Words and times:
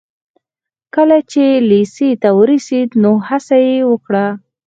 کله 0.95 1.17
چې 1.31 1.43
لېسې 1.69 2.09
ته 2.21 2.29
ورسېد 2.39 2.89
نو 3.03 3.11
هڅه 3.27 3.57
يې 3.67 3.77
وکړه. 3.91 4.25